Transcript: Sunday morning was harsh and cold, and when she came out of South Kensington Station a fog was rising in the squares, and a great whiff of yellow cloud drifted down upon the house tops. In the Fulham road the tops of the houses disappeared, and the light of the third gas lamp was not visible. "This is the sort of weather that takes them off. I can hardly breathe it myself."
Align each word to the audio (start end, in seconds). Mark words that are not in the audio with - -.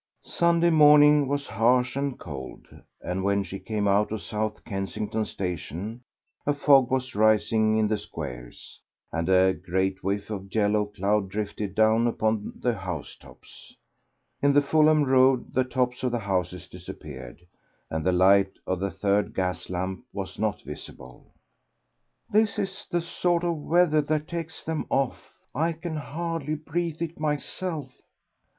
Sunday 0.25 0.71
morning 0.71 1.27
was 1.27 1.45
harsh 1.45 1.95
and 1.95 2.17
cold, 2.17 2.65
and 3.01 3.23
when 3.23 3.43
she 3.43 3.59
came 3.59 3.87
out 3.87 4.11
of 4.11 4.23
South 4.23 4.65
Kensington 4.65 5.25
Station 5.25 6.01
a 6.43 6.55
fog 6.55 6.89
was 6.89 7.13
rising 7.13 7.77
in 7.77 7.87
the 7.87 7.99
squares, 7.99 8.79
and 9.11 9.29
a 9.29 9.53
great 9.53 10.03
whiff 10.03 10.31
of 10.31 10.55
yellow 10.55 10.85
cloud 10.87 11.29
drifted 11.29 11.75
down 11.75 12.07
upon 12.07 12.51
the 12.59 12.73
house 12.75 13.15
tops. 13.15 13.75
In 14.41 14.53
the 14.53 14.61
Fulham 14.63 15.03
road 15.03 15.53
the 15.53 15.63
tops 15.63 16.01
of 16.01 16.11
the 16.13 16.17
houses 16.17 16.67
disappeared, 16.67 17.39
and 17.91 18.03
the 18.03 18.11
light 18.11 18.53
of 18.65 18.79
the 18.79 18.89
third 18.89 19.35
gas 19.35 19.69
lamp 19.69 20.03
was 20.11 20.39
not 20.39 20.63
visible. 20.63 21.31
"This 22.31 22.57
is 22.57 22.87
the 22.89 23.01
sort 23.03 23.43
of 23.43 23.55
weather 23.55 24.01
that 24.01 24.27
takes 24.27 24.63
them 24.63 24.87
off. 24.89 25.35
I 25.53 25.73
can 25.73 25.97
hardly 25.97 26.55
breathe 26.55 27.03
it 27.03 27.19
myself." 27.19 27.91